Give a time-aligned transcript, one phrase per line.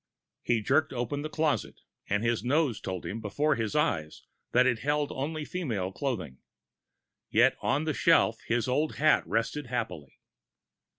[0.41, 4.79] He jerked open the closet, and his nose told him before his eyes that it
[4.79, 6.39] held only female clothing!
[7.29, 10.17] Yet on the shelf his old hat rested happily.